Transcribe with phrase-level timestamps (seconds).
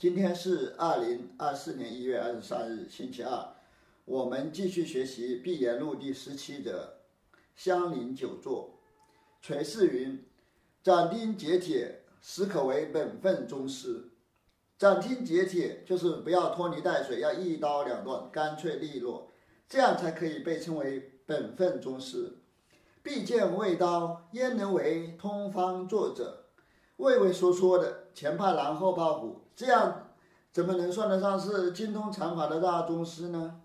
[0.00, 3.48] 今天是二零二四年一月二十三日，星期二。
[4.06, 7.00] 我们继续学习《碧岩录》第十七则
[7.54, 8.78] “香菱久坐”。
[9.42, 10.24] 垂氏云
[10.82, 14.08] ：“斩钉截铁，实可为本分宗师。
[14.78, 19.30] 斩钉截铁就是不要拖泥带水，要一刀两断，干脆利落，
[19.68, 22.38] 这样才可以被称为本分宗师。
[23.02, 26.46] 必见未刀，焉能为通方作者？
[26.96, 30.06] 畏畏缩缩的，前怕狼后怕虎。”这样
[30.50, 33.60] 怎么能算得上是精通禅法的大宗师呢？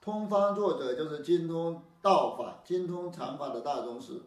[0.00, 4.20] 通方作者就是精通道法、精通禅法的大宗师。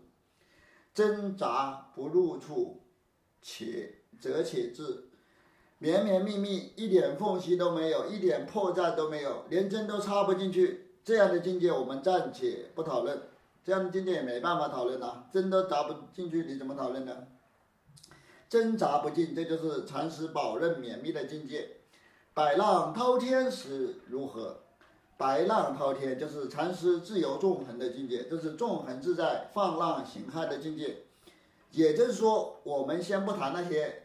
[0.93, 2.83] 挣扎不入处，
[3.41, 5.09] 且则且至，
[5.77, 10.95] 绵绵密密，一点缝隙都没有，一点破绽都没有，连针都插不进去。
[11.03, 13.21] 这样的境界我们暂且不讨论，
[13.61, 17.27] 这样的境界也没办法讨论啊，针都扎不进去，你怎么讨论呢？
[18.49, 21.77] 挣扎不尽，这就是禅师保任绵密的境界。
[22.34, 24.61] 百浪滔天时如何？
[25.17, 31.03] 白浪滔天就是禅师自由纵横的境界，这是纵横自在、放浪形骸的境界。
[31.72, 34.03] 也就是说，我们先不谈那些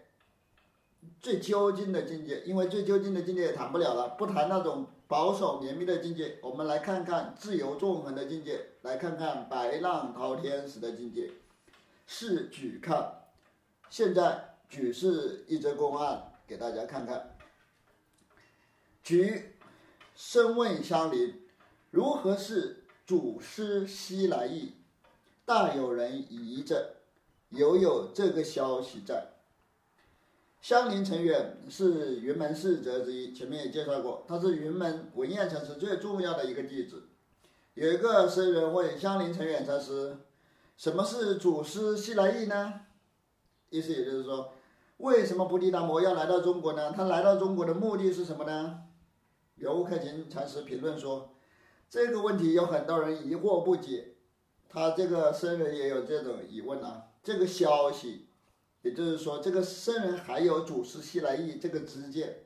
[1.20, 4.10] 最究竟的境界，因为最究竟的境界也谈不了了。
[4.18, 11.30] 不谈那种保守绵密的境界，我们来看看自由纵横的境界，来看看白浪滔天时的境界。
[12.06, 13.23] 试举看。
[13.96, 17.36] 现在举示一则公案给大家看看。
[19.04, 19.54] 举
[20.16, 21.32] 深问香邻，
[21.92, 24.72] 如何是祖师西来意？
[25.44, 26.96] 大有人疑着，
[27.50, 29.28] 犹有这个消息在。
[30.60, 37.04] 香林成远是云门四哲之一，前面也介绍过，他是云门文彦禅师最重要的一个弟子。
[37.74, 40.16] 有一个僧人问香林成远禅师
[40.76, 42.80] ：“什么是祖师西来意呢？”
[43.74, 44.52] 意思也就是说，
[44.98, 46.92] 为什么菩提达摩要来到中国呢？
[46.92, 48.82] 他来到中国的目的是什么呢？
[49.56, 51.34] 刘克勤禅师评论说，
[51.90, 54.14] 这个问题有很多人疑惑不解，
[54.68, 57.06] 他这个僧人也有这种疑问啊。
[57.24, 58.28] 这个消息，
[58.82, 62.44] 也就是说，这个僧人还有祖师西来意这个知见，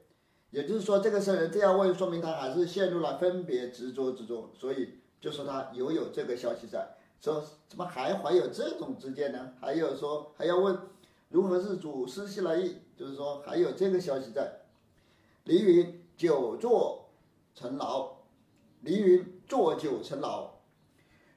[0.49, 9.53] 也就是说，这个僧人这样问，说明他还是陷入了分别执着之中，所以就说他犹有这个消息在，说怎么还怀有这种知见呢？
[9.61, 10.75] 还有说还要问。
[11.29, 12.77] 如何是祖师西来意？
[12.97, 14.61] 就是说还有这个消息在。
[15.45, 17.11] 黎云久坐
[17.55, 18.11] 成劳，
[18.81, 20.51] 黎云坐久成劳，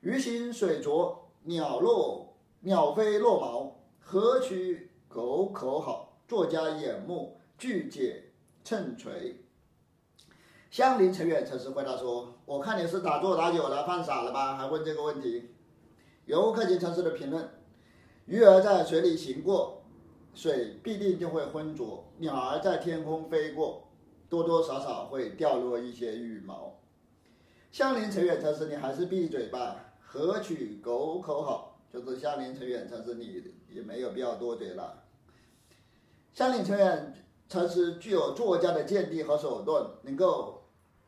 [0.02, 6.18] 鱼行水浊，鸟落鸟飞落毛，何取狗口好？
[6.28, 8.32] 作家眼目俱解
[8.64, 9.44] 称垂。
[10.70, 14.56] 相邻成远禅师回答说：“我看你是打坐打久了，犯傻了吧？
[14.56, 15.50] 还问这个问题。”
[16.26, 17.50] 游客金禅师的评论：
[18.26, 19.81] 鱼儿在水里行过。
[20.34, 23.88] 水必定就会浑浊，鸟儿在天空飞过，
[24.30, 26.80] 多多少少会掉落一些羽毛。
[27.72, 31.80] 相邻成远禅师，你还是闭嘴吧，何取狗口好？
[31.92, 35.04] 就是相邻成远禅师，你也没有必要多嘴了。
[36.34, 37.14] 相邻成远
[37.50, 40.64] 才是具有作家的见地和手段，能够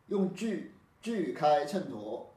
[0.08, 2.34] 用句句开衬托，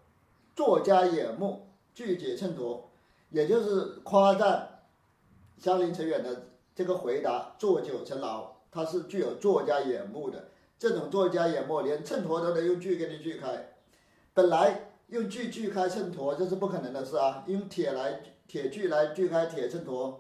[0.55, 2.89] 作家眼目，句解衬托，
[3.31, 4.85] 也就是夸赞
[5.59, 6.51] 相邻成远的。
[6.77, 10.51] 这个回答坐久成牢，它是具有作家眼目的。
[10.79, 13.73] 这种作家眼目，连秤砣都能用锯给你锯开。
[14.35, 20.17] 本来用锯锯开秤砣这是不可能的事啊，用铁来铁锯来锯开铁秤砣，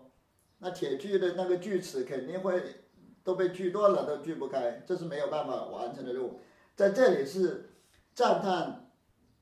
[0.56, 2.62] 那铁锯的那个锯齿肯定会
[3.22, 6.40] 都被锯断了，都锯不开，这是没有办法完成的任务。
[6.74, 7.68] 在这里是
[8.14, 8.90] 赞叹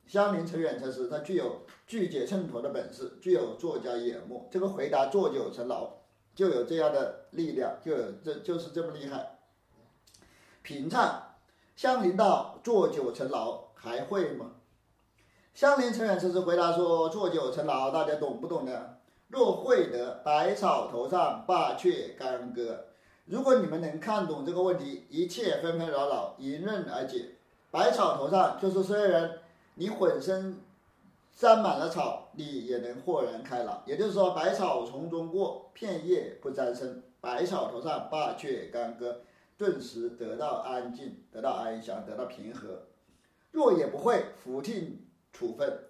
[0.04, 4.48] 香林成远禅师，他具有锯解秤砣的本事，具有作家眼目。
[4.50, 5.88] 这个回答坐久成牢。
[6.34, 9.38] 就有这样的力量，就有这就是这么厉害。
[10.62, 11.34] 平唱
[11.76, 14.52] 乡邻道坐久成牢，还会吗？
[15.54, 18.96] 乡邻成远禅师回答说：“坐久成牢，大家懂不懂呢？
[19.28, 22.86] 若会得百草头上罢却干戈。
[23.26, 27.36] 如果你们能看懂这个问题，一切纷纷扰扰迎刃而解。
[27.70, 29.38] 百草头上就是虽然
[29.74, 30.60] 你浑身。”
[31.36, 33.82] 沾满了草，你也能豁然开朗。
[33.86, 39.22] 也就是说，百草丛中过，片叶不沾身；百草头上罢却干戈，
[39.56, 42.86] 顿时得到安静，得到安详，得到平和。
[43.50, 45.84] 若也不会，俯听处分。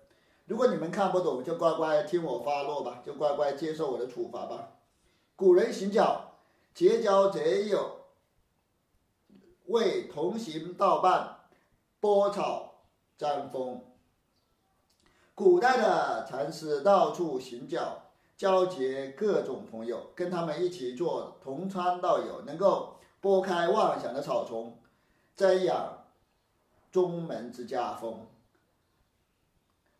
[0.46, 4.72] 如果你们看不懂，就乖乖听我发落吧，就乖乖接受我的处罚吧。
[5.36, 6.32] 古人行脚，
[6.74, 8.00] 结交贼友，
[9.66, 11.38] 为同行道伴，
[11.98, 12.84] 拨草
[13.16, 13.82] 沾风。
[15.34, 18.02] 古代的禅师到处行脚，
[18.36, 24.78] 交结各种朋友，跟他们一起做同窗道友，能够拨开妄想的草丛，
[25.36, 26.04] 瞻仰
[26.92, 28.28] 宗门之家风。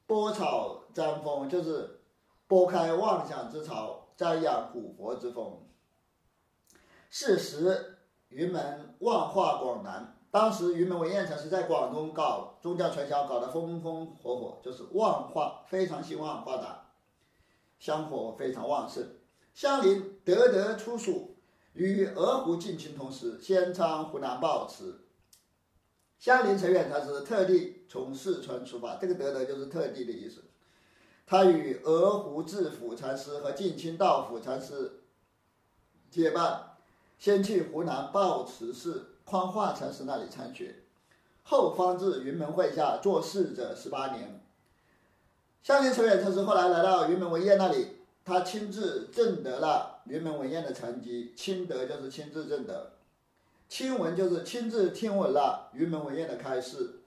[0.06, 2.00] 拨草沾风就是
[2.46, 5.58] 拨开妄想之草，瞻仰古佛之风。
[7.10, 7.98] 是时，
[8.28, 10.13] 云门万化广南。
[10.34, 16.86] 当时云门文彦禅师在广东搞宗教传销，搞得风风火火，就是旺化非常兴旺发达，
[17.78, 19.10] 香火非常旺盛。
[19.54, 21.36] 香林得得出蜀，
[21.74, 25.04] 与鹅湖近亲同时，先昌湖南报祠。
[26.18, 30.42] 香林成远他是特地从四川出发，这个德德就是特地的意思。
[31.24, 35.04] 他与鹅湖智府禅师和近亲道府禅师
[36.10, 36.74] 结伴，
[37.20, 39.12] 先去湖南报慈寺。
[39.24, 40.74] 宽化禅师那里参学，
[41.42, 44.40] 后方至云门会下做侍者十八年。
[45.62, 51.32] 香林成远禅师后来来到云门文彦那里，他亲自证得了云门文彦的成绩。
[51.34, 52.92] 亲得就是亲自证得，
[53.66, 57.00] 亲闻就是亲自听闻了云门文彦的开示。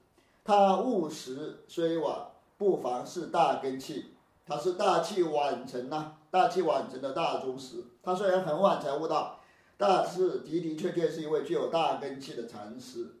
[0.44, 2.26] 他务实虽晚，
[2.56, 4.14] 不妨是大根器。
[4.44, 7.76] 他是大器晚成呐，大器晚成的大宗师。
[8.02, 9.37] 他虽然很晚才悟道。
[9.80, 13.14] 但是的的确确是一位具有大根器的禅师，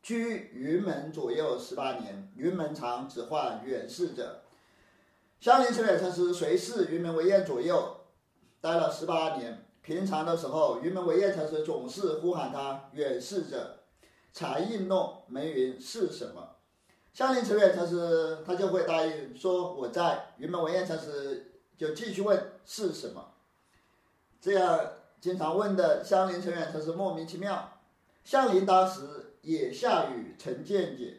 [0.00, 4.42] 居云门左右十八年，云门常只唤远侍者。
[5.40, 7.96] 香林成远禅师随侍云门为彦左右，
[8.60, 9.66] 待了十八年。
[9.82, 13.80] 平常的时候，云门为彦禅师总是呼喊他远侍者，
[14.32, 16.50] 才应弄门云是什么？
[17.12, 20.34] 香林成远禅师他就会答应说我在。
[20.38, 23.34] 云门为彦禅师就继续问是什么，
[24.40, 24.80] 这样。
[25.24, 27.80] 经常问的香林成远才是莫名其妙。
[28.24, 29.00] 香林当时
[29.40, 31.16] 也下雨成见解，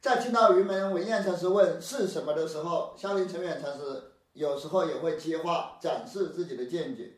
[0.00, 7.14] 在听到云门文彦禅师问是什么的时候，香林成远禅师有时候也会接话展示自己的见解，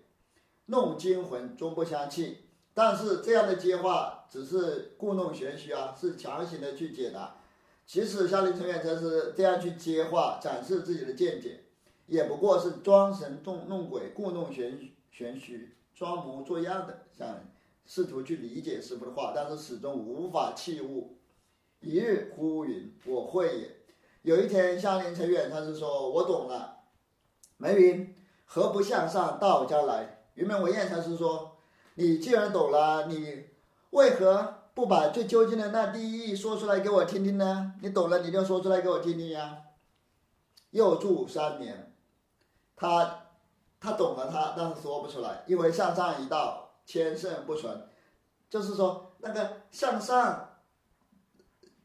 [0.65, 2.39] 弄惊魂终不相弃。
[2.73, 7.37] 但是这样的接话只是故弄玄虚啊，是强行的去解答。
[7.85, 11.65] 即使香林成远禅师这样去接话展示自己的见解，
[12.07, 15.75] 也不过是装神弄弄鬼，故弄玄玄虚。
[15.99, 17.27] 装模作样的想
[17.85, 21.17] 试图去理解师傅的话，但是始终无法弃悟。
[21.81, 23.77] 一日呼云：“我会也。”
[24.23, 26.83] 有一天，香林成远他是说：“我懂了。”
[27.59, 28.15] 梅云
[28.45, 30.27] 何不向上道家来？
[30.35, 31.57] 云门文彦禅师说
[31.97, 33.47] ：“你既然懂了，你
[33.91, 37.75] 为何不把最究竟的那第一义说出来给我听听呢？
[37.83, 39.63] 你懂了，你就说出来给我听听呀。”
[40.71, 41.93] 又住三年，
[42.77, 43.25] 他。
[43.81, 47.89] 他懂了，他但是说不出来，因为向上一道，千圣不存，
[48.51, 50.59] 就是说那个向上，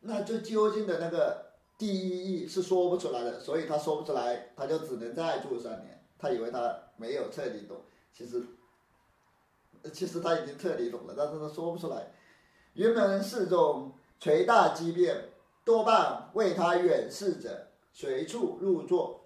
[0.01, 6.03] 那最究竟的那个第一义是说不出来的，所以他说不出来，他就只能再住三年。
[6.17, 7.77] 他以为他没有彻底懂，
[8.13, 8.41] 其实，
[9.91, 12.11] 其实他已经彻底懂了，但是他说不出来。
[12.73, 15.29] 云门寺中垂大机变，
[15.65, 19.22] 多半为他远视者随处入座。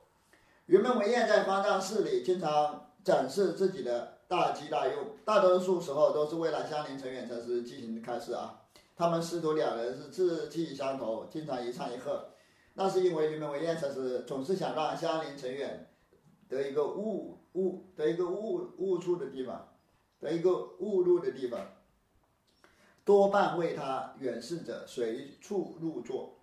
[0.68, 8.64] 云门文彦在方丈室里经常展示自己的大机大用，大多数时候都是为了相邻成远禅师进行开示啊。
[8.94, 12.32] 他们师徒两人是志气相投，经常一唱一和。
[12.74, 15.90] 那是因为云门文彦禅师总是想让相邻成远
[16.50, 19.70] 得一个悟悟得一个悟悟处的地方，
[20.20, 21.66] 得一个悟入的地方，
[23.06, 26.37] 多半为他远视者随处入座。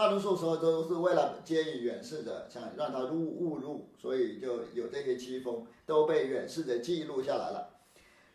[0.00, 7.68] 大多数时候都是为了接引远视者，想让他入误入，所以就有这些凄风都被远视者记录下来了。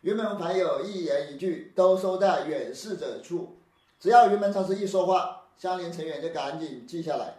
[0.01, 3.55] 云门凡有一言一句都收在远视者处，
[4.00, 7.34] 只要云门禅师一说话，香林成远就赶紧记下来。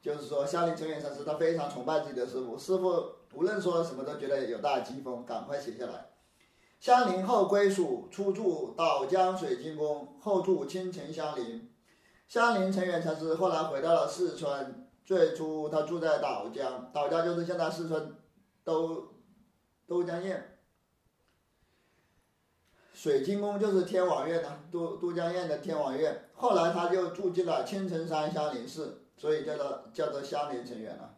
[0.00, 3.04] 就是说，香林成远禅师他非常崇拜自己的师傅，师傅
[3.34, 6.06] 无论说什么都觉得有大机风，赶快写下来。
[6.80, 11.68] 香林后归属初住岛江水晶宫，后住青城香林。
[12.28, 18.14] 香林成远禅师后来回到了四川，最初他住在岛江，岛江就是现在四川
[18.64, 19.12] 都
[19.86, 20.42] 都江堰，
[22.94, 26.28] 水晶宫就是天王院的都都江堰的天王院。
[26.34, 31.16] 后来他就住进了青城山香林寺，所以叫做叫做香林成员了。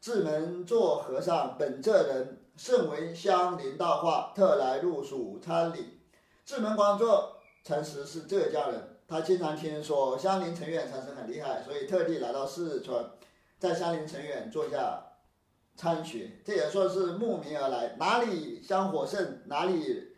[0.00, 6.00] 智门做和尚本浙人，甚为香林道化，特来入蜀参礼。
[6.44, 8.98] 智门光作禅师是浙江人。
[9.12, 13.04] 他经常听说香林成远禅师很厉害，所以特地来到四川，
[13.58, 15.04] 在香林成远坐下
[15.76, 17.94] 参学，这也算是慕名而来。
[17.98, 20.14] 哪里香火盛，哪里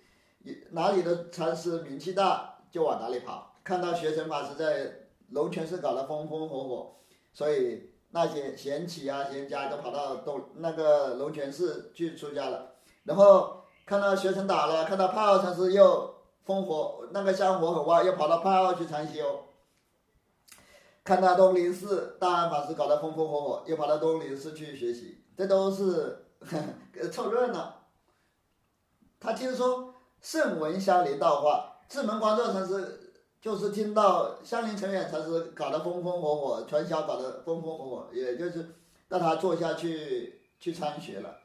[0.71, 3.57] 哪里的禅师名气大，就往哪里跑。
[3.65, 4.93] 看到学成法师在
[5.31, 6.97] 龙泉寺搞得风风火火，
[7.33, 12.77] 所以那些贤妻啊、贤家都跑到东那个龙泉寺去出家了。
[13.03, 16.14] 然后看到学成倒了，看到炮禅师又
[16.47, 19.45] 烽火那个香火很旺，又跑到派号去禅修。
[21.03, 26.27] 看到东林寺大安法师搞得风风火火，又跑到东林寺去学习，这都是
[27.13, 27.83] 凑热闹。
[29.21, 38.75] 他听说圣闻香林道化，智门观照禅师就是听到香林成远禅师搞得风风火火，传销搞得风风火火，也就是
[39.09, 41.44] 让他坐下去去参学了。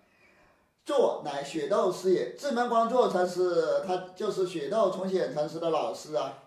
[0.90, 6.46] 坐乃雪窦师也，智门观照禅师他就是雪窦重显禅师的老师啊。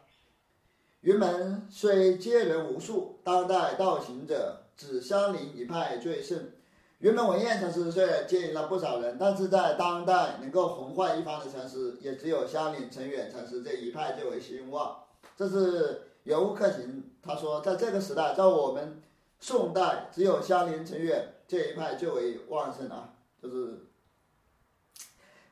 [1.02, 6.50] 云门虽接人无数，当代道行者只相邻一派最盛。
[6.99, 15.04] 云门文彦禅师虽然接引了不少人，但是在当代能够红化一方的禅师，也只有香林成远禅师这一派最为兴旺。
[15.37, 19.00] 这是圆悟克行他说，在这个时代，在我们
[19.38, 23.11] 宋代，只有香林成远这一派最为旺盛啊。
[23.40, 23.87] 就是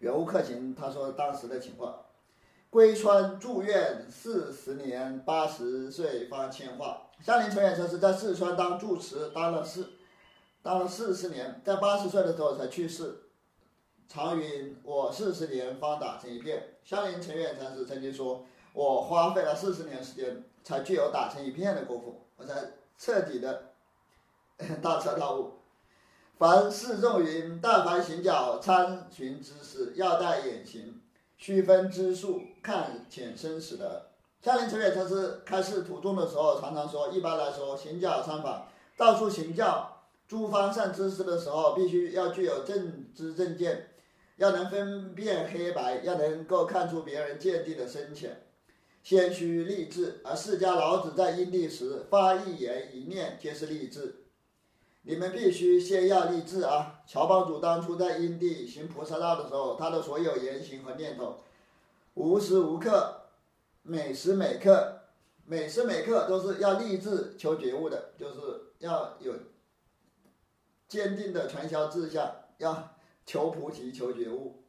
[0.01, 1.95] 圆悟克行他说当时的情况。
[2.69, 7.09] 归川住院四十年，八十岁方迁化。
[7.21, 9.91] 香林成远禅师在四川当住持，当了四，
[10.63, 13.23] 当了四十年，在八十岁的时候才去世。
[14.09, 22.55] 常云：“我四十年方打成一片。”香林成远禅师曾经说：“我花费了四十年时间，才具有打成一片的功夫，我才
[22.97, 23.73] 彻底的
[24.81, 25.53] 大彻大悟。”
[26.41, 30.99] 凡四众云：“但凡行脚参寻之事，要带眼行。”
[31.37, 34.07] 区分之数，看浅深死的。
[34.41, 38.67] 夏林成远禅师开示途中的时候，常常说：一般来说，行教参访，
[38.97, 43.91] 到处行教，诸方善知识的时候，必须要具有正知正见，
[44.37, 48.47] 要能分辨黑白，要能够看出别人见地的深浅，
[49.03, 50.23] 先须立志。
[50.25, 54.20] 而释迦老子在因地时发一言一念，皆是立志。
[55.03, 57.01] 你们必须先要立志啊！
[57.07, 61.39] 乔帮主当初在因地行菩萨道的时候，他的所有言行和念头，
[62.15, 63.23] 无时无刻、
[63.83, 65.01] 每时每刻、
[65.47, 68.41] 每时每刻都是要立志求觉悟的，就是
[68.79, 69.35] 要有
[70.87, 72.91] 坚定的传销志向，要
[73.25, 74.63] 求菩提、求觉悟。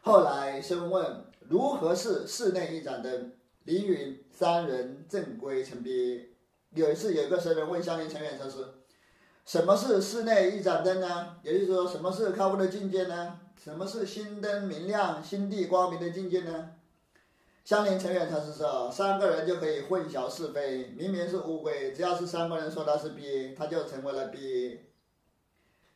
[0.00, 3.32] 后来生问如何是室内一盏灯，
[3.64, 6.30] 凌云三人正规成别。
[6.70, 8.64] 有一次，有一个僧人问香林成远禅师。
[9.44, 11.36] 什么是室内一盏灯呢？
[11.42, 13.40] 也就是说，什么是开悟的境界呢？
[13.62, 16.70] 什么是心灯明亮、心地光明的境界呢？
[17.64, 24.86] 相邻成员才是说，三个人就可以混淆是非，明明是乌龟，只要是三个人说他是鳖，他就成为了鳖。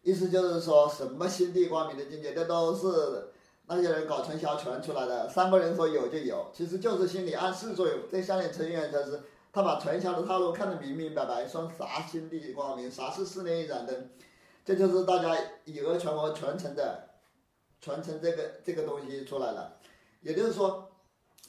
[0.02, 3.28] 意思就是说什么心地光明的境界，这都是
[3.66, 5.28] 那些人搞传销传出来的。
[5.28, 7.98] 三个人说有就有，其实就是心理暗示作用。
[8.10, 9.20] 这相邻成员才是。
[9.54, 14.10] 他把传销的套路看得明明白白，说啥心地光明，啥是室内一盏灯，
[14.64, 15.32] 这就是大家
[15.64, 17.08] 以讹传讹传承的，
[17.80, 19.76] 传承这个这个东西出来了。
[20.22, 20.90] 也就是说，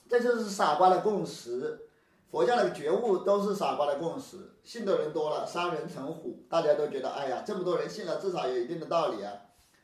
[0.07, 1.81] 这就是傻瓜的共识。
[2.29, 9.33] 佛教的觉悟都是傻瓜的共识，信的人多了，三人成虎，大家都觉得，哎呀，这么多人信了，至少有一定的道理啊。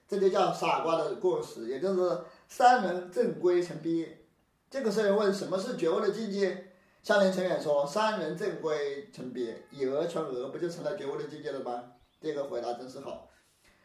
[0.08, 4.28] 这就叫傻瓜的共识，也就是三人正规成鳖。
[4.70, 6.71] 这个时候问什么是觉悟的境界？
[7.04, 13.28] 香林成远说：“三人正规成别，以讹传讹，不就成了觉悟的境界了吗？”这个回答真是好。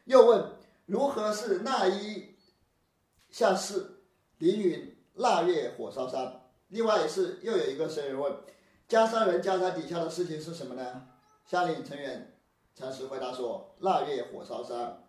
[0.05, 0.51] 又问
[0.85, 2.37] ：“如何是那一
[3.31, 4.03] 下世？”
[4.37, 8.31] 凌云：“腊月火烧山。”另外是又有一个僧人问
[8.87, 11.07] ：“袈裟人袈裟底下的事情是什么呢？”
[11.47, 12.37] 香林成远
[12.75, 15.03] 禅师回答说：“腊月火烧山。”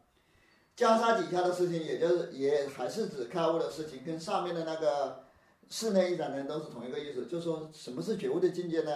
[0.78, 5.27] 袈裟底下的事情，也就是也还是指开悟的事情，跟上面的那个。
[5.70, 8.92] 室内一盏灯都是同一个意思，就说什么是觉悟的境界呢？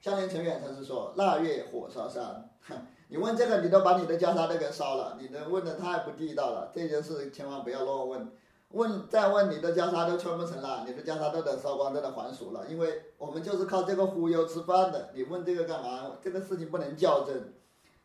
[0.00, 2.76] 香莲成远禅师说：“腊月火烧山。”哼
[3.08, 6.70] 你问这个，你都把你的袈裟都给烧了，你的问的太不地道了。
[6.72, 8.32] 这件事千万不要乱问，
[8.68, 12.66] 问再问你的袈裟都穿不成了，你的袈裟都得烧光，都得还俗了。
[12.68, 16.12] 因为我们就是靠这个忽悠吃饭的，你问这个干嘛？
[16.22, 17.54] 这个事情不能较真。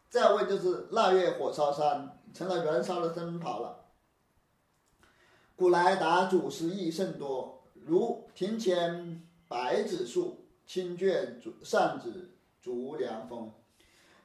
[0.09, 3.85] 再问就是腊月火烧山，成了燃烧的灯泡了。
[5.55, 7.62] 古来答祖师意甚多。
[7.85, 12.29] 如庭前白子树，清卷竹扇子
[12.61, 13.51] 竹凉风。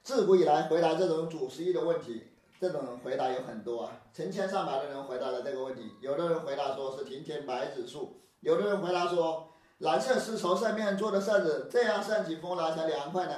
[0.02, 2.28] 自古以来，回答这种祖师意的问题，
[2.60, 5.92] 这种回答有很多啊，成千上百的人回答了这个问题。
[6.00, 9.48] 有的人回答说是庭前白子树，有的人回答说
[9.78, 13.34] 蓝色丝绸扇面做的扇子，这样扇起风来才凉快呢。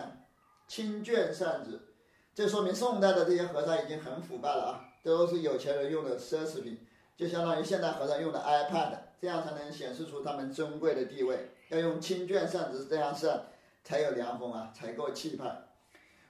[0.68, 1.80] 清卷扇子，
[2.34, 6.78] 这说明宋代的这些和尚已经很腐败了啊，都是有钱人用的奢侈品，
[7.16, 9.09] 就相当于现代和尚用的 iPad。
[9.20, 11.50] 这样才能显示出他们尊贵的地位。
[11.68, 13.46] 要用清卷扇子这样扇，
[13.84, 15.68] 才有凉风啊，才够气派。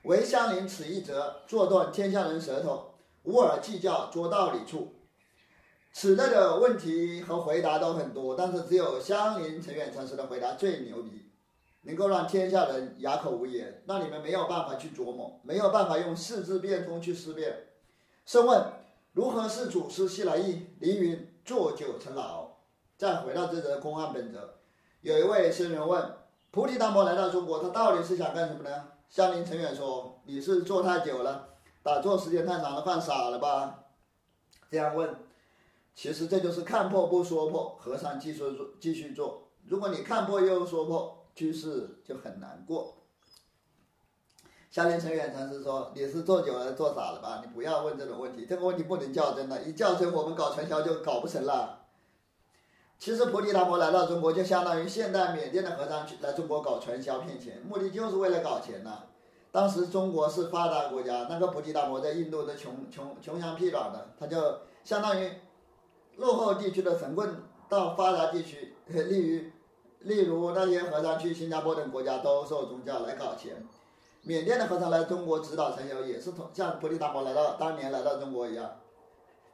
[0.02, 4.94] 唯相邻此一则，坐断天下人舌头，无耳计较捉道理处。
[5.92, 11.30] 此类的问题和回答都很多，但是只有相邻陈远禅师的回答最牛逼，
[11.82, 17.66] 能够让天下人哑口无言，让你们没有办法去琢磨，没有办法用四字变通去思辨。
[18.24, 18.72] 试问
[19.12, 20.66] 如何是祖师西来意？
[20.78, 22.39] 凌云坐酒成老。
[23.00, 24.56] 再回到这则公案本则，
[25.00, 26.16] 有一位僧人问
[26.50, 28.88] 菩提达摩来到中国，他到底是想干什么呢？
[29.08, 31.48] 相邻陈远说：“你是坐太久了，
[31.82, 33.84] 打坐时间太长了，犯傻了吧？”
[34.70, 35.16] 这样问。
[35.94, 39.48] 其实这就是看破不说破，和尚继续做继续做。
[39.64, 42.98] 如果你看破又说破，居士就很难过。
[44.70, 47.42] 下联陈远禅师说：“你是做久了做傻了吧？
[47.42, 51.78] 你不要问这种问题，这个问题不能较真的，一较真我们搞传销就搞不成了。”
[53.00, 59.04] 其实菩提达摩来到中国，就相当于现代缅甸的和尚去来中国搞传销骗钱，目的就是为了搞钱呐。
[59.50, 65.28] 当时中国是发达国家，那个菩提达摩在印度的穷穷穷乡僻壤的，他就相当于。
[66.16, 69.50] 落后地区的神棍到发达地区， 例如，
[70.00, 73.56] 例如那些和尚去新加坡等国家兜售宗教来搞钱。
[74.22, 78.70] 缅甸的和尚来中国指导传销，也是同像菩提达摩来到当年来到中国一样，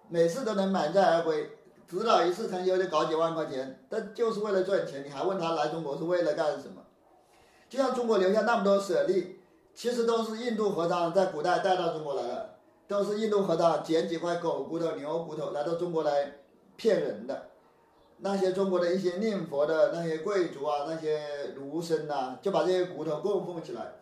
[0.09, 1.49] 每次都能满载而归，
[1.89, 5.05] 指导一次禅修就搞几万块钱，但就是为了赚钱。
[5.05, 6.83] 你还问他来中国是为了干什么？
[7.69, 9.41] 就像中国留下那么多舍利，
[9.75, 12.55] 其实都是印度和尚在古代带到中国来的，
[12.89, 16.39] 都是印度和尚捡几块狗骨头、牛骨头来到中国来。
[16.79, 17.47] 骗人的，
[18.19, 23.95] 那些中国的一些念佛的那些贵族啊，那些儒生呐，就把这些骨头供奉起来。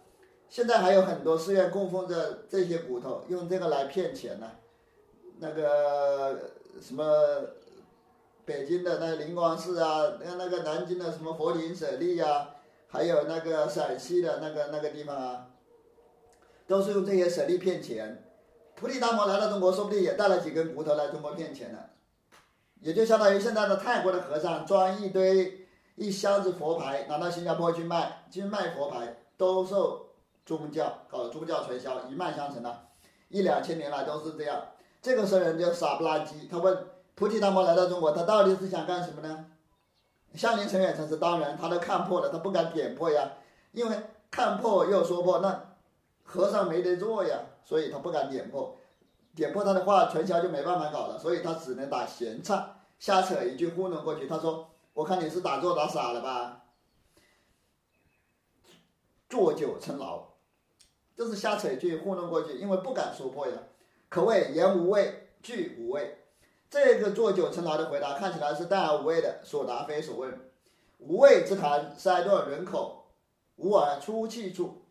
[0.48, 4.50] 现在还有很多寺院供奉着这些骨头，用这个来骗钱呢。
[5.38, 6.36] 那个
[6.80, 7.04] 什么，
[8.44, 12.48] 北京的那灵光寺啊，那那个南京的什么佛林舍利呀，
[12.88, 15.46] 还有那个陕西的那个那个地方啊，
[16.66, 18.22] 都是用这些舍利骗钱。
[18.74, 21.78] 菩提达摩来到中国，说不定也带了几根骨头来中国骗钱呢。
[22.80, 30.10] 也就相当于现在的泰国的和尚装一堆一箱子佛牌拿到新加坡去卖，去卖佛牌，兜售
[30.44, 32.88] 宗教，搞宗教传销，一脉相承的，
[33.28, 34.60] 一两千年来都是这样。
[35.00, 36.76] 这个僧人就傻不拉几，他问
[37.14, 39.46] 菩提达摩来到中国，他到底是想干什么呢？
[40.34, 43.34] 相邻陈远禅师当然他都看破了，他不敢点破呀，
[43.70, 43.96] 因为
[44.30, 45.76] 看破又说破，那
[46.24, 48.76] 和尚没得做呀，所以他不敢点破。
[49.36, 54.26] 点破他的话，传销就没办法搞了，所以他只能打闲岔，瞎扯一句糊弄过去。
[54.26, 56.62] 他说：“我看你是打坐打傻了吧？
[59.28, 60.22] 坐久成牢，
[61.16, 63.54] 就是瞎扯一句糊弄过去，因为不敢说破呀。
[64.08, 66.23] 可谓言无畏，句无畏。
[66.74, 70.36] 这个坐九层牢的回答看起来是淡而无味的，所答非所问。
[70.98, 73.12] 无谓之谈，塞断人口，
[73.54, 74.82] 无耳出气处。”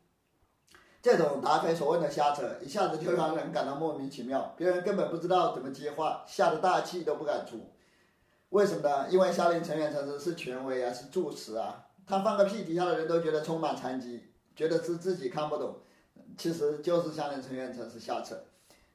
[1.03, 7.73] 这种答非所问的瞎扯，一下子就让人感到莫名其妙，别人根本不知道怎么接话，吓得大气都不敢出。
[8.51, 9.09] 为什么呢？
[9.09, 15.75] 因为夏林成员城市是权威啊，是住持啊，他放个屁，底下的人都觉得充满残疾，觉得是自己看不懂，
[16.37, 18.41] 其实就是夏林成员城市瞎扯。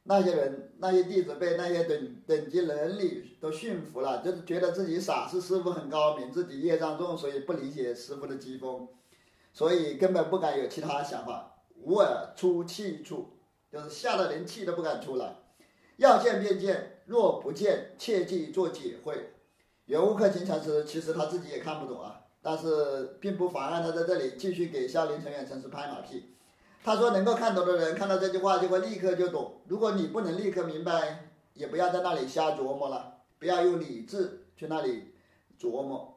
[0.09, 8.89] 那些人，那些弟子被那些等等级能力都驯服了，就是觉得自己傻，是师傅很高明，自己业障重，所以不理解师傅的机锋，
[9.53, 11.57] 所以根本不敢有其他想法。
[11.83, 13.35] 无耳出气处，
[13.71, 15.37] 就是吓得连气都不敢出来。
[15.99, 19.35] 要见便见，若不见，切记做解会。
[19.85, 26.35] 圆悟克勤禅师其实他自己也看不懂啊，但是并不妨碍他在这里继续给孝林成远禅师拍马屁。
[26.85, 29.61] 他说能够看懂的人看到这句话就会立刻就懂。
[29.67, 35.13] 如果你不能立刻明白，也不要在那里瞎琢磨了，不要用理智去那里
[35.61, 36.17] 琢磨。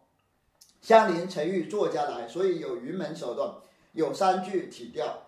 [0.82, 3.54] 相邻成语作家来，所以有云门手段，
[3.94, 5.24] 有三句体调。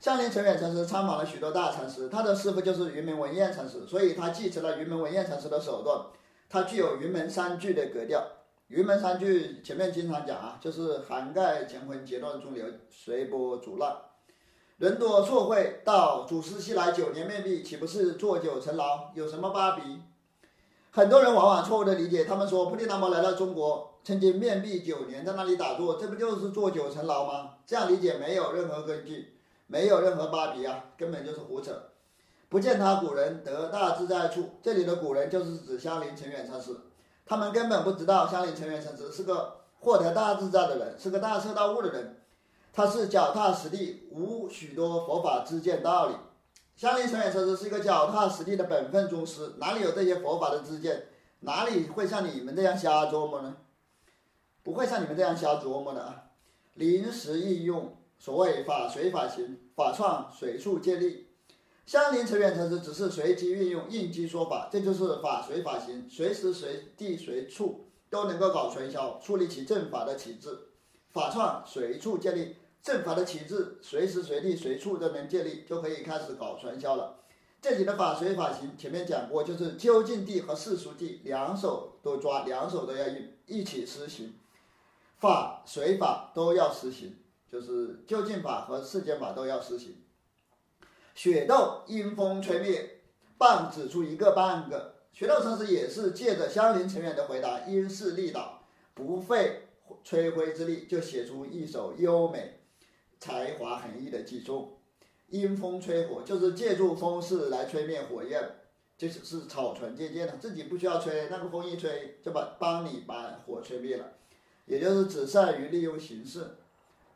[0.00, 6.06] 相邻陈远禅师参访了许多大禅师，他的师傅就是云门文彦禅师，所以他继承了云门文彦禅师的手段。
[6.48, 8.22] 他具有云门三句的格调。
[8.68, 13.96] 云门三句前面经常讲啊，就是涵盖乾坤截断中流，随波逐浪。
[14.84, 19.10] 人多错会，到祖师西来九年面壁，岂不是坐久成牢？
[19.14, 20.02] 有什么巴比？
[20.90, 27.52] 很多人往往错误的理解，他们说菩提达摩来到中国，曾经面壁九年，在那里打坐，这不就是坐久成牢吗？
[27.64, 29.38] 这样理解没有任何根据。
[29.68, 31.72] 没有任何芭比啊，根本就是胡扯。
[32.50, 36.76] 不见他古人得大自在处，这里的古人就是指香林成远禅师。
[37.24, 42.20] 他们根本不知道香林成远禅师是个获得大自在的人，是个大彻大悟的人。
[42.74, 46.16] 他是脚踏实地，无许多佛法之见道理。
[46.74, 51.06] 香林成远禅师是一个脚踏实地的本分宗师，哪里有这些佛法的知见？
[51.40, 53.56] 哪里会像你们这样瞎琢磨呢？
[54.64, 56.24] 不会像你们这样瞎琢磨的啊！
[56.74, 57.96] 临时应用。
[58.18, 61.28] 所谓法随法行，法创随处建立。
[61.84, 70.58] 相邻成员程式只是随机运用应激说法，这就是法随法行，随时随地随处都能够搞传销，树立起正法的旗帜。
[71.12, 77.16] 法创随处建立，正法的旗帜随时随地随处都能建立，就可以开始搞传销了。
[77.62, 84.34] 这里的法随法行，前面讲过，就是究竟地和世俗地两手都抓，两手都要一一起实行，
[85.16, 87.16] 法随法都要实行，
[87.50, 89.96] 就是究竟法和世间法都要实行。
[91.14, 93.00] 雪豆阴风吹灭，
[93.38, 94.96] 棒指出一个半个。
[95.14, 99.68] 雪豆禅师也是借着相邻成员的回答，因势利导，不费
[100.02, 102.58] 吹灰之力，就写出一首优美、
[103.24, 104.76] 才华横溢的偈颂。
[105.30, 108.46] 阴风吹火，就是借助风势来吹灭火焰，
[108.98, 114.12] 就是是草船借箭的，自己不需要吹，那个风一吹就把帮你把火吹灭了，
[114.66, 116.56] 也就是只善于利用形式。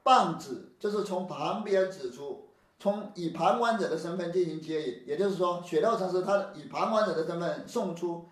[0.03, 2.45] 棒指就是从旁边指出。
[2.81, 8.25] 从以旁观者的身份进行接引，也就是说，雪道禅师他以旁观者的身份送出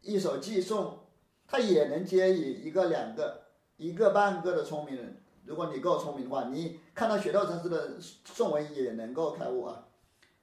[0.00, 0.98] 一首寄送，
[1.46, 3.42] 他也能接引一个、两个、
[3.76, 5.21] 一个半个的聪明人。
[5.44, 9.88] 如果你够聪明的话，你看到雪道禅师的宋文也能够开悟啊。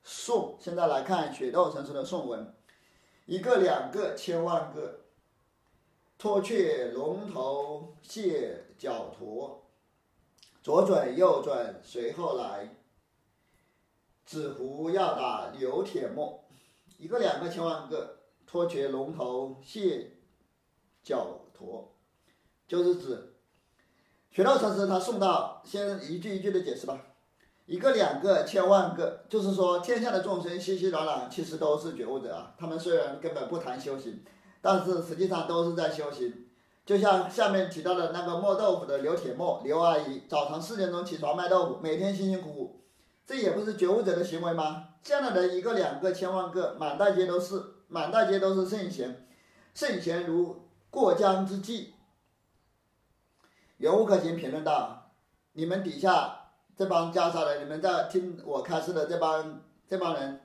[0.03, 2.53] 宋，现在来看雪道禅师的宋文，
[3.25, 5.01] 一个、两个、千万个，
[6.17, 9.65] 脱却龙头卸脚驼，
[10.61, 12.75] 左转右转随后来。
[14.25, 16.43] 纸糊要打刘铁墨，
[16.99, 20.11] 一个两个千万个，脱却龙头卸
[21.01, 21.95] 脚驼，
[22.67, 23.28] 就是指
[24.31, 26.99] 学道禅师他送到，先一句一句的解释吧。
[27.65, 32.53] 一个两个千万个，就是说天下的众生熙熙攘攘，其实都是觉悟者啊。
[32.57, 34.23] 他们虽然根本不谈修行，
[34.61, 36.45] 但是实际上都是在修行。
[36.85, 42.81] 就像下面提到的那个磨豆腐的刘铁墨刘阿姨，早上四点钟起床卖豆腐，每天辛辛苦苦。
[43.25, 44.85] 这也不是觉悟者的行为吗？
[45.03, 49.27] 这样的人一个两个千万个，满大街都是，满大街都是圣贤，
[49.73, 50.55] 圣贤如
[50.89, 51.87] 过江之鲫。
[53.79, 55.11] 有无可行评论道：
[55.53, 60.39] 你们底下这帮袈裟人，你们在听我开示的这帮这帮人，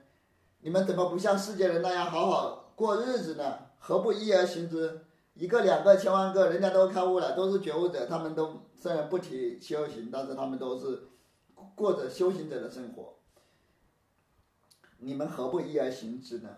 [0.61, 3.59] 你们怎么不像世界人那样好好过日子呢？
[3.79, 5.05] 何不一而行之？
[5.35, 11.09] 一个两个千万个，人家都开悟了，都是觉悟者，他们都虽然不提修行，但是他们都是。
[11.77, 13.15] 过着修行者的生活，
[14.99, 16.51] 你们何不一而行之呢？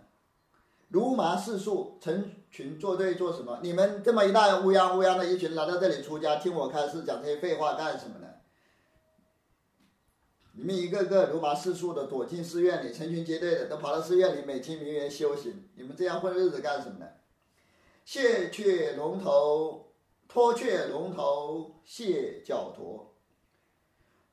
[0.88, 3.58] 如麻四树成群作对做什么？
[3.62, 8.26] 你们这么一大乌泱乌泱的一群来到这里出家，听我开示讲这些废话干什么呢？
[10.52, 17.06] 你们一个个如麻似树的躲进寺院里，成群结队的都跑到寺院里美其名曰修行，你们这样混日子干什么呢？
[18.04, 19.92] 卸却龙头，
[20.28, 23.12] 脱却龙头，卸脚驼。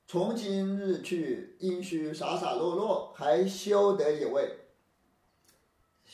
[0.05, 4.62] 从今日去，应须洒洒落落，还修得以味。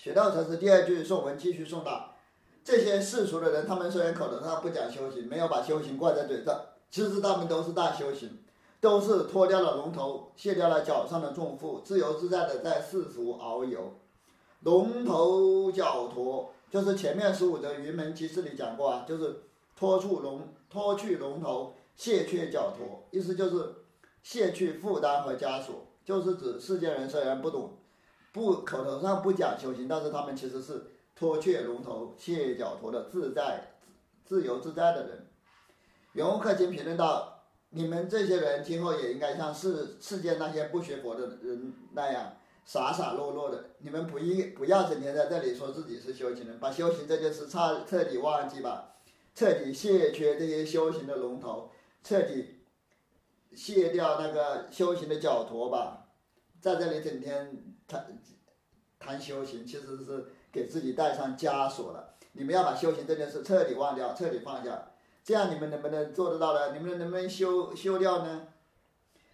[0.02, 2.16] 学道禅师第二句颂文继续送道：
[2.64, 6.58] 这些世俗的人，他们虽然口头上不讲修行，没有把修行挂在嘴上，
[6.90, 8.40] 其实他们都是大修行，
[8.80, 14.00] 都是脱掉了龙头，卸掉了脚上的重负，自由自在的在世俗遨游。
[14.62, 19.42] 龙头脚驼，就是前面十五则云门集释里讲过啊，就是
[19.76, 23.76] 脱出龙，脱去龙头，卸却脚驼，意思就是。
[24.22, 27.79] 卸去负担和枷锁，就是指世间人虽然不懂，
[28.32, 33.72] 不口头上不讲修行，但是他们其实是脱却龙头、卸脚驼的自在、
[34.26, 35.28] 自由自在的人。
[36.14, 42.34] 永无克勤评论道：“你们这些人今后也应该像世世间那些不学佛的人那样
[42.66, 43.72] 傻傻落落的。
[43.80, 48.96] 你们不一不要整天在这里说自己是修行人，把修行这件事彻彻底忘记吧，
[49.36, 51.72] 彻底卸却这些修行的龙头，
[52.04, 52.56] 彻底。”
[53.56, 56.06] 卸掉那个修行的脚驼吧，
[56.62, 58.06] 在这里整天谈
[59.00, 62.14] 谈修行，其实是给自己带上枷锁了。
[62.34, 64.92] 你们要把修行这件事彻底忘掉，彻底放下，
[65.24, 66.72] 这样你们能不能做得到呢？
[66.74, 68.48] 你们能不能修修掉呢？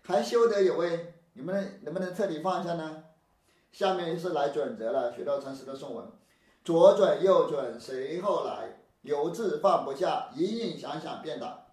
[0.01, 1.13] 还修得有味？
[1.33, 3.03] 你们能不能彻底放下呢？
[3.73, 6.07] 下面是来准则了，学到禅师的颂文：
[6.63, 11.65] 左转右转随后来，犹自放不下，隐隐想想便打。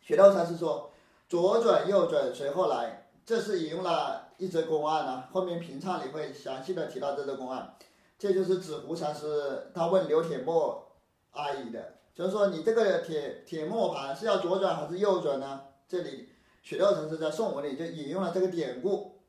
[0.00, 0.92] 学到禅师说。
[1.26, 5.28] 左转右转随后来，这是引用了一则公案啊。
[5.32, 7.76] 后面评唱里会详细的提到这则公案。
[8.18, 10.92] 这就是纸糊禅师他问刘铁墨
[11.32, 15.62] 阿姨的，就是说你这个铁铁磨盘是要左转还是右转呢？
[15.88, 16.28] 这里
[16.62, 19.20] 雪道禅师在宋文里就引用了这个典故。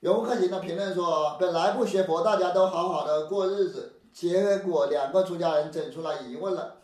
[0.00, 6.82] 永克勤的评论说：本来不学佛，大家都好好的过日子，结果两个出家人整出来疑问了，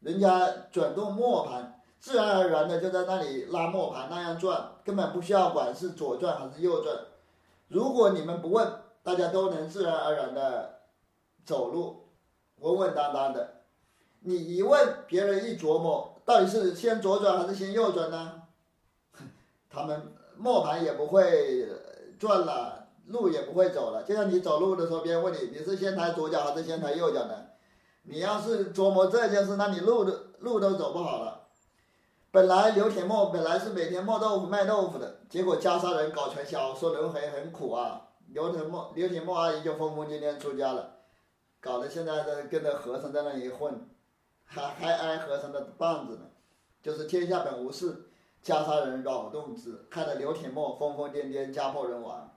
[0.00, 1.77] 人家转动磨盘。
[2.00, 6.96] 自然而然的就在那里拉磨盘那样转，根本不需要管是左转还是右转。
[7.68, 10.80] 如果你们不问，大家都能自然而然的
[11.44, 12.08] 走路，
[12.60, 13.62] 稳稳当当的。
[14.20, 18.42] 你一问，别人一琢磨，到底是先左转还是先右转呢？
[19.70, 21.68] 他们磨盘也不会
[22.18, 24.02] 转了，路也不会走了。
[24.04, 27.34] 就像你走路的时候，别人问你，你是先抬左脚还是先抬右脚呢？
[28.04, 31.37] 你要是琢磨这件事，那你路都路都走不好了。
[32.30, 38.08] 本来刘铁墨本来是每天磨豆腐卖豆腐的，结果加沙人搞传销，说轮回很苦啊。
[38.34, 40.96] 刘铁墨刘铁墨阿姨就疯疯癫癫出家了，
[41.58, 43.88] 搞得现在在跟着和尚在那里混，
[44.44, 46.26] 还还挨和尚的棒子呢。
[46.82, 48.08] 就是天下本无事，
[48.42, 52.30] 加沙人扰动之，害得刘铁墨疯疯癫癫，家破人亡。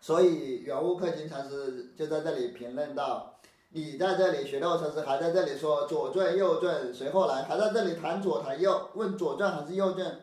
[0.00, 3.37] 所以圆悟克勤禅师就在这里评论道。
[3.70, 10.20] 你在这里学道禅师还在这里说左转右转，随后来还在这里谈左谈右，问左转还是右转，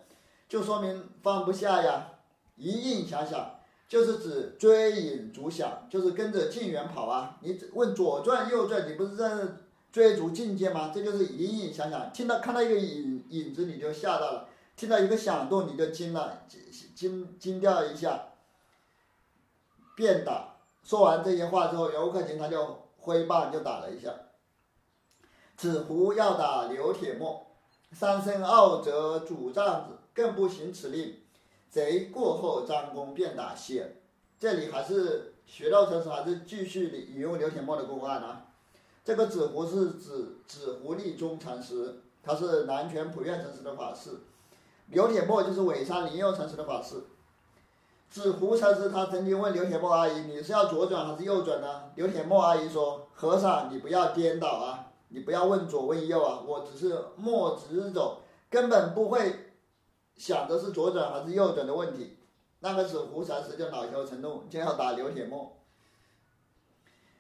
[0.49, 2.08] 就说明放不下呀。
[2.55, 7.38] 一应想想，就是指追影逐想，就是跟着境缘跑啊。
[7.41, 9.29] 你问左转右转，你不是在
[9.91, 10.91] 追逐境界吗？
[10.91, 18.29] 这就是隐隐想想，听到看到一个影影子你就吓到了，听到一个响动你就惊了，惊惊惊掉一下，
[19.95, 20.55] 便打。
[20.84, 22.85] 说完这些话之后，游客群他就。
[23.05, 24.11] 挥棒就打了一下，
[25.55, 27.45] 子胡要打刘铁木，
[27.91, 31.15] 三声傲则主帐子，更不行此令。
[31.69, 33.97] 贼过后，张弓便打谢。
[34.39, 38.47] 这里还是学到成时，还是继续引用刘铁木的公案啊。
[39.03, 44.09] 这个子胡是指子胡立中禅师，他是南泉普愿禅师的法师。
[44.87, 46.95] 刘铁木就是尾山灵佑禅师的法师。
[48.15, 59.51] 纸糊禅师他曾经问刘铁木阿姨：“你是要左转还是右转呢？”刘铁木阿姨说：“和尚，你不要颠倒啊，你不要问左问右啊，我只是墨直走，根本不会
[60.15, 62.17] 想着是左转还是右转的问题。”
[62.62, 65.51] 那个纸糊禅师就恼羞成怒，就要打刘铁木。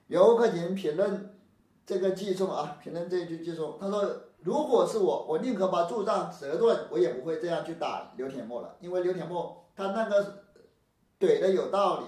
[0.07, 1.37] 刘克勤评论
[1.85, 4.01] 这个寄送啊，评论这句寄送，他说
[4.39, 10.44] ：“如果是我，我宁可把柱杖折断，我也不会这样去打刘铁木了，因为刘铁木他那个。”
[11.19, 12.05] 怼的有道理，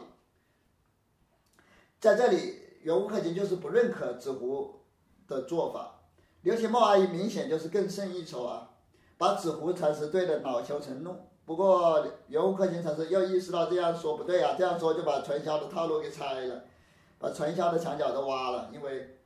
[2.00, 4.82] 在这里，袁无克勤就是不认可子胡
[5.28, 6.02] 的做法。
[6.41, 8.70] 刘铁木阿姨明显就是更胜一筹啊，
[9.17, 11.15] 把子胡禅师对的恼羞成怒。
[11.46, 16.63] 不过袁无克勤才是又意识到这样说不对啊，这样说就把传销的套路给拆了，
[17.17, 18.70] 把传销的墙角都挖了。
[18.74, 19.17] 因为，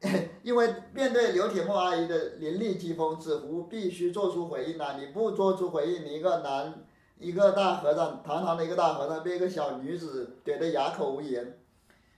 [0.42, 4.96] 因为面对刘铁木阿姨的凌厉讥讽，子胡必须做出回应啊！
[4.98, 6.84] 你不做出回应，你一个男。
[7.18, 11.58] 一个大和尚，堂堂的一个大和尚，被一个小女子怼得哑口无言，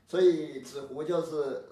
[0.06, 1.64] 所以纸糊就是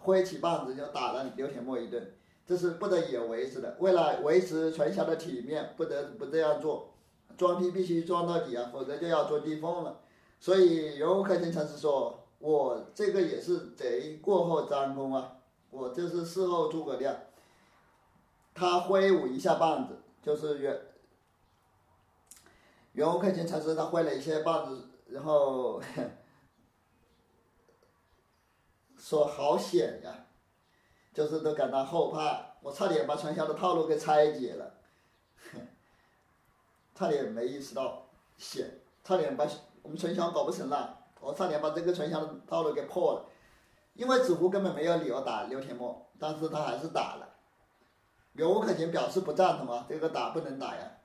[0.00, 2.14] 挥起棒子就打了刘铁墨一顿，
[2.46, 3.76] 这是不得已而为之的。
[3.80, 6.94] 为了维持传销的体面，不得不这样做，
[7.36, 9.98] 装逼必须装到底啊，否则就要做地缝了。
[10.38, 15.32] 所以袁无克勤禅师说：“我这个也是贼过后张弓啊，
[15.70, 17.16] 我这是事后诸葛亮。”
[18.54, 20.80] 他挥舞一下棒子，就是袁。
[22.98, 25.80] 袁无克勤禅师他坏了一些棒子，然后
[28.98, 30.26] 说好险呀，
[31.14, 34.74] 就是都感到后怕，我差点把传销的套路给拆解了，
[36.92, 38.04] 差点没意识到
[38.36, 38.68] 险，
[39.04, 39.46] 差点把
[39.82, 43.24] 我们传销搞不成了，我差点把这个传销的套路给破了，
[43.94, 47.28] 因为子胡根本没有理由打刘天墨，但是他还是打了，
[48.32, 50.97] 袁无克勤表示不赞同啊，这个打不能打呀。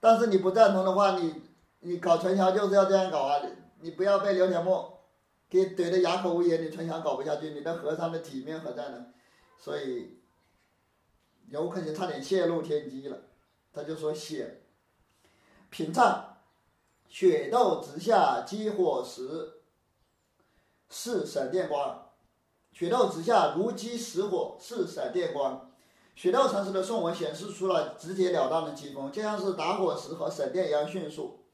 [0.00, 1.34] 但是你不赞同的话，你
[1.80, 3.40] 你搞传销就是要这样搞啊！
[3.80, 4.92] 你不要被刘铁木
[5.48, 9.06] 给怼得哑口无言，你传销搞不下去，你的和尚的体面何在呢？
[9.58, 10.18] 所以
[11.48, 13.18] 有可能差点泄露天机了。
[13.72, 14.62] 他就说：“写
[15.70, 16.38] 平唱，
[17.08, 19.60] 雪豆直下，激火时
[20.88, 22.10] 是闪电光；
[22.72, 25.69] 雪豆直下如击石火，是闪电光。”
[26.20, 31.46] 雪道禅师的颂文显示出了直截了当的疾风，就像是打火石和闪电一样迅速，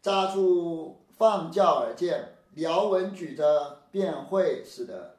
[0.00, 5.16] 扎出放教而见，辽文举着便会使得。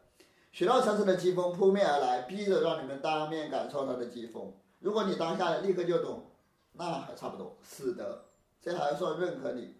[0.53, 4.53] 雪道禅师的疾风扑面而来，逼着让你们当面感受他的疾风。
[4.79, 6.31] 如果你当下立刻就懂，
[6.71, 8.27] 那还差不多，使得，
[8.61, 9.75] 这还算认可你，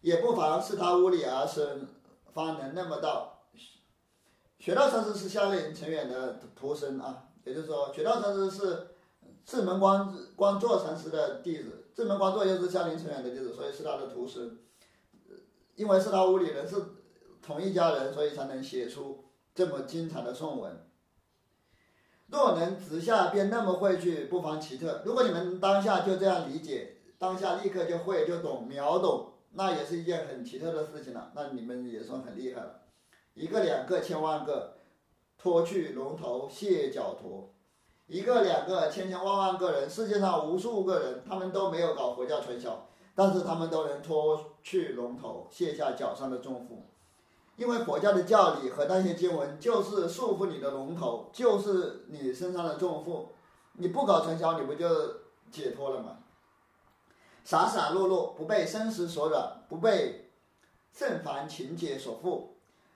[0.00, 1.86] 也不妨是他屋里而生，
[2.32, 3.42] 方能那么道。
[4.58, 7.28] 雪道禅师是夏令营成员的徒孙啊。
[7.44, 8.88] 也就是说，觉道禅师是
[9.44, 14.58] 智门光光座禅师的弟子，智门光座又是夏林成员的弟子，所以是他的徒孙。
[15.74, 16.76] 因为是他屋里人是
[17.40, 19.24] 同一家人，所以才能写出
[19.54, 20.86] 这么精彩的颂文。
[22.28, 25.02] 若能直下便那么会去，不妨奇特。
[25.04, 31.32] 如果你们当下就这样理解，当下立刻就会就懂秒懂，那也是一件很奇特的事情了。
[31.34, 32.82] 那你们也算很厉害了，
[33.34, 34.76] 一个两个千万个，
[35.42, 37.50] 脱去龙头卸脚驼，
[38.06, 46.86] 一个两个千千万万个人，世界上无数个人，他们都没有搞佛教传销，但是他们都能脱去龙头卸下脚上的重负。
[47.56, 53.32] 因为佛教的教理和那些经文就是束缚你的龙头，就是你身上的重负。
[53.72, 54.88] 你不搞传销，你不就
[55.50, 56.18] 解脱了吗？
[57.42, 60.30] 傻傻落落，不被生死所软，不被
[60.92, 62.51] 圣凡情节所缚。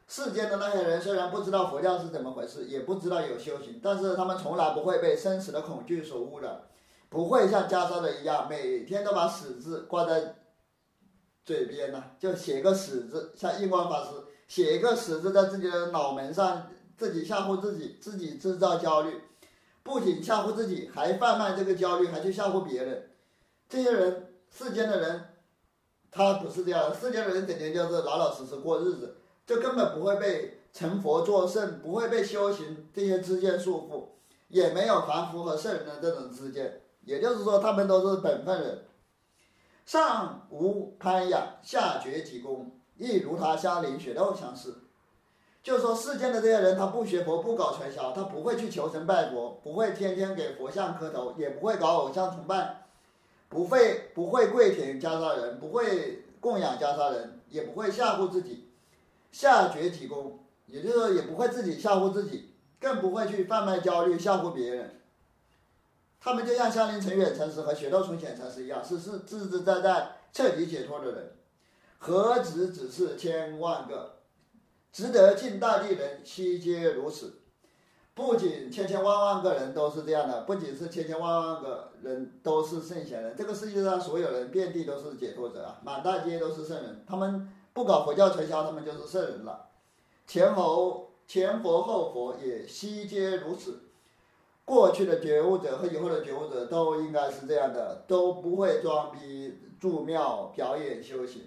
[0.07, 6.62] 世间的那些人虽然不知道佛教是怎么回事，也不知道有修行，但是他们从来不会被生死的恐惧所污染，
[7.09, 10.37] 不会像袈裟的一样，每天都把死字挂在
[11.45, 14.11] 嘴边呢，就写个死字，像印光法师。
[14.49, 19.21] 写一个死字在自己的脑门上，自己吓唬自己，自己制造焦虑，
[19.83, 23.11] 不仅吓唬自己，还贩卖这个焦虑，还去吓唬别人。
[23.69, 25.35] 这些人，世间的人，
[26.12, 26.95] 他不是这样。
[26.95, 34.04] 世间的人整天就是老老实实过日子，就根本不会被成佛作圣，不会被修行这些之间束缚，
[34.48, 36.80] 也没有凡夫和圣人的这种之间。
[37.04, 38.85] 也就是说，他们都是本分人，
[39.85, 42.72] 上无攀仰，下绝己功。
[42.98, 44.78] 亦如他相邻血肉相似，
[45.62, 52.87] 就说世间的这些人，他不学佛，不搞传销，他不会去求神拜佛，不会天天给佛像磕头，也不会搞偶像崇拜，
[53.50, 58.65] 不会不会跪舔袈裟人，不会供养袈裟人，也不会吓唬自己，
[59.37, 65.03] 下绝己功，也就是说也不会自己吓唬自己，更不会去贩卖焦虑吓唬别人。
[66.18, 71.33] 他们就像香林成远禅师和雪窦崇显禅师一样，是是自自在在彻底解脱的人。
[71.99, 74.16] 何止只是千万个，
[74.90, 77.40] 值得尽大地人悉皆如此。
[78.14, 87.05] 不仅千千万万个人都是这样的，不仅是千千万万个人都是圣贤人，这个世界上所有人遍地都是解脱者啊，满大街都是圣人。
[87.07, 87.46] 他们
[87.77, 89.69] 不搞佛教传销，他们就是圣人了。
[90.27, 93.83] 前后前佛后佛也悉皆如此。
[94.65, 101.43] 过去的觉悟者和以后的觉悟者都应该是这样的，都不会装逼住庙表演修行。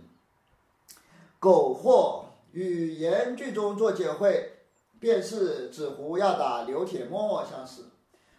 [1.39, 4.51] 苟或与言句中做解会，
[4.99, 7.85] 便是纸糊要打刘铁墨相似。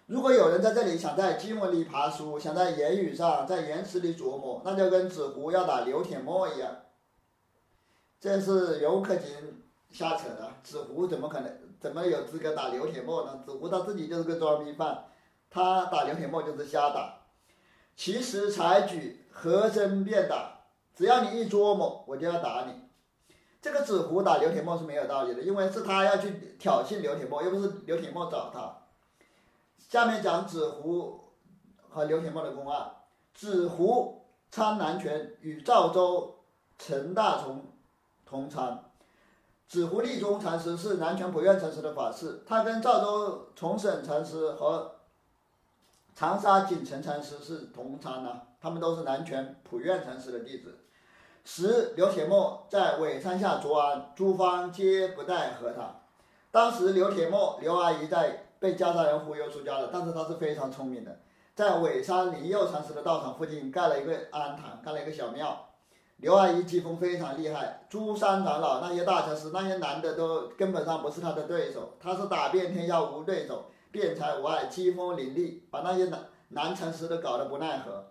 [0.07, 6.71] 如果有人在这里想在经文里爬书，想在言语上在言辞里琢磨，那就跟纸糊要打刘铁墨一样。
[8.21, 13.43] 这是游客金瞎扯的，纸糊怎么可能怎么有资格打刘铁墨呢？
[13.47, 15.07] 纸糊他自己就是个装逼犯，
[15.49, 17.17] 他打刘铁墨就是瞎打。
[17.97, 20.61] 其实采取和声辩打，
[20.95, 22.75] 只要你一琢磨，我就要打你。
[23.63, 28.77] 这个纸糊打刘铁墨是没有道理的，因为是他要去挑衅刘铁墨，又不是刘铁墨找他。
[29.79, 31.21] 下面讲纸糊
[31.89, 32.91] 和刘铁墨的公案。
[33.33, 36.37] 纸糊参南拳，与赵州
[36.79, 37.65] 陈大从
[38.31, 38.85] 同参。
[39.69, 44.93] 纸糊立宗禅师是南泉普愿禅师的法师，他跟赵州重审禅师和
[46.15, 50.79] 长沙锦城禅师是同参的，他们都是南泉普愿禅师的弟子。
[51.45, 56.01] 时刘铁墨在尾山下作案，诸方皆不待和他。
[56.51, 61.21] 当时刘铁墨、刘阿姨在被袈裟人忽悠出家了，但是他是非常聪明的，
[61.55, 65.70] 在尾山灵佑禅师的道场附近盖了一个庵堂，盖了一个小庙。
[66.21, 78.05] 刘阿姨机锋非常厉害，诸山长老那些大禅师那些男的都根本上不是他的对手，他是打遍天下无对手，辩才无碍，机锋凌厉，把那些男男禅师都搞得不奈何。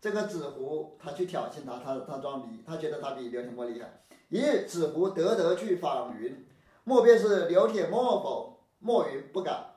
[0.00, 4.00] 这个纸糊他去挑衅他，他他装逼，他觉得他比刘铁墨厉害。
[4.28, 6.46] 一日，纸糊得得去访云，
[6.84, 8.60] 莫便是刘铁墨否？
[8.78, 9.72] 墨云不敢。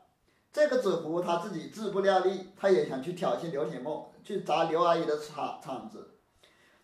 [0.53, 6.18] 这个纸糊他自己自不量力，他也想去挑衅刘铁墨，去砸刘阿姨的场场子。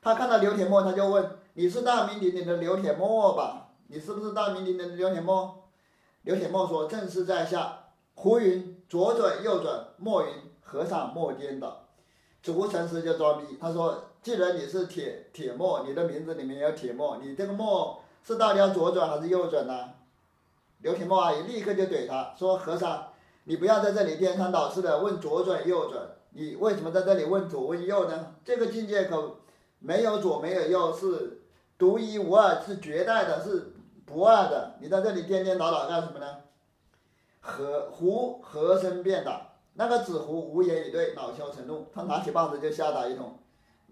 [0.06, 3.70] 他看到刘铁墨，他就问：“你是大名鼎鼎的刘铁墨吧？
[3.88, 5.64] 你是不是大名鼎鼎的刘铁墨？”
[6.22, 7.80] 刘铁墨说：“正是在下。”
[8.14, 10.30] 胡云左转右转，墨云
[10.62, 11.88] 和尚莫颠倒。
[12.44, 19.90] 纸糊禅师就装逼，他说：“既然你是铁铁墨，你的名字里面有铁墨，你这个墨是到底要左转还是右转呢？”
[20.82, 23.08] 刘铁墨阿姨立刻就怼他说：“和尚，
[23.46, 28.36] 你不要在这里颠三倒四的问左转右转，你为什么在这里问左问右呢？
[28.46, 29.38] 这个境界可
[29.80, 31.42] 没有左没有右，是
[31.78, 33.74] 独一无二，是绝代的，是
[34.06, 34.76] 不二的。
[34.80, 36.26] 你在这里颠颠倒倒干什么呢？”
[37.42, 39.50] 和胡和声便打。
[39.76, 43.38] 那个纸糊无言以对，恼羞成怒，他拿起棒子就瞎打一通。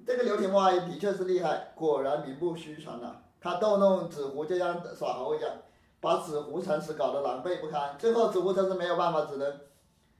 [0.07, 3.17] 这个刘铁墨阿姨的确是厉害，果然名不虚传呐。
[3.39, 5.51] 他逗弄纸糊就像耍猴一样，
[5.99, 7.95] 把纸糊禅师搞得狼狈不堪。
[7.99, 9.59] 最后纸糊禅师没有办法，只能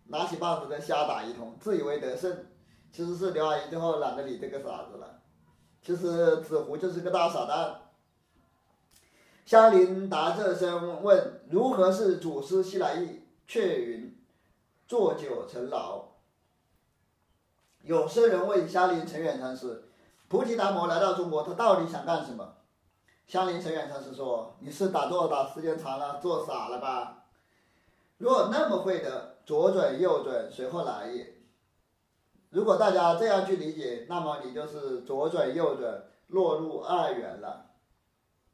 [0.08, 2.46] 拿起棒子再瞎打一通，自以为得胜。
[2.92, 5.22] 其实是刘阿姨最后懒得理这个傻子了。
[5.84, 7.82] 其实子胡就是个大傻蛋。
[9.46, 14.18] 香菱答这声问：“如何是祖师西来意？”却云
[14.88, 16.06] ：“坐久成老。”
[17.84, 19.84] 有僧人问香菱陈远禅师
[20.30, 22.54] ：“菩提达摩来到中国，他到底想干什么？”
[23.28, 27.26] 香菱陈远禅师说：“你是打坐打时间长了，坐傻了吧？
[28.18, 31.34] 若那么会的，左转右转，随后来也。
[32.54, 37.72] 如果大家这样去理解，那么你就是左转右转，落入二元了。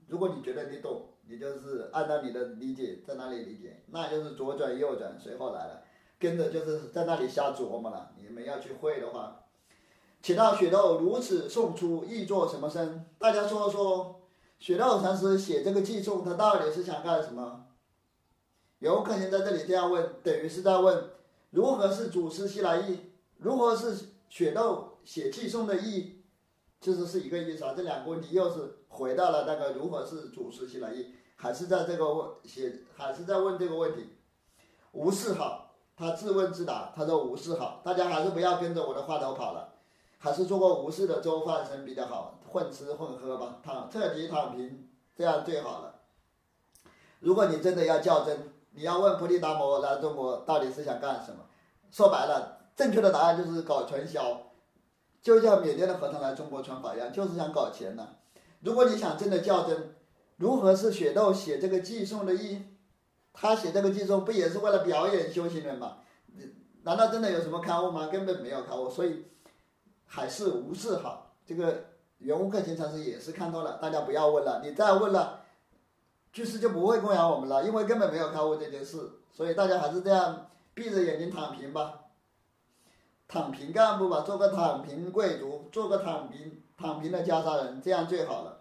[0.08, 5.82] 如果你觉得你懂，你就是按照你的理解在那里理解，那就是左转右转，随后来了，
[6.18, 8.12] 跟着就是在那里瞎琢磨了。
[8.18, 9.41] 你们要去会的话，
[10.22, 13.06] 且道雪窦如此送出，意作什么身？
[13.20, 14.16] 大家说说。
[14.60, 17.66] 雪窦禅师写这个寄送，他到底是想干什么？
[18.80, 21.12] 有可能在这里这样问，等于是在问
[21.52, 23.09] 如何是祖师西来意，
[23.39, 26.21] 如何是雪窦写气送的意，
[26.79, 27.73] 其实是一个意思啊。
[27.75, 34.17] 这两个问题又是回到了那个如何是祖师西来意，还是在这个问写，还是在问这个问题。
[34.91, 39.75] 无事好，他自问自答，他说无事好，大家还是不要跟着我的话头跑了，
[40.17, 42.39] 还是做个无事的粥饭生比较好。
[42.49, 46.01] 混吃混喝吧，躺彻底躺平，这样最好了。
[47.19, 51.45] 如果你真的要较真，你要问菩提达摩来中国到底是想干什么？
[51.91, 54.41] 说白了，正确的答案就是搞传销，
[55.21, 58.15] 就像缅甸的和尚来中国传法一样，就是想搞钱的。
[58.61, 59.95] 如果你想真的较真，
[60.38, 62.61] 如何是雪窦写这个寄送的意？
[63.34, 65.97] 他写这个寄送不也是为了表演修行人吗？
[66.84, 68.07] 难道真的有什么刊物吗？
[68.07, 69.25] 根本没有刊物，所以
[70.05, 71.36] 还是无事好。
[71.45, 71.84] 这个。
[72.19, 75.39] 圆悟克勤禅师也是看透了，大家不要问了，你再问了，
[76.34, 78.97] 居士就不会供养我们了，因为根本没有开悟这件事，
[79.32, 82.07] 所以大家还是这样闭着眼睛躺平吧，
[83.30, 88.59] 躺平干部吧，做个躺平贵族，做个躺平躺平的加沙人，这样最好了。